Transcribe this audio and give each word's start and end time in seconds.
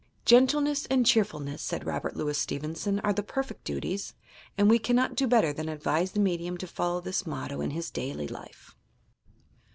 "Gentleness 0.25 0.87
and 0.87 1.05
cheer 1.05 1.23
fulness," 1.23 1.61
said 1.61 1.85
Robert 1.85 2.15
Louis 2.17 2.35
Stevenson, 2.35 2.99
"are 3.01 3.13
the 3.13 3.21
perfect 3.21 3.63
duties"; 3.65 4.15
and 4.57 4.67
we 4.67 4.79
cannot 4.79 5.15
do 5.15 5.27
better 5.27 5.53
than 5.53 5.69
advise 5.69 6.13
the 6.13 6.19
medium 6.19 6.57
to 6.57 6.65
follow 6.65 7.01
this 7.01 7.27
motto 7.27 7.61
in 7.61 7.69
his 7.69 7.91
daily 7.91 8.27
life. 8.27 8.75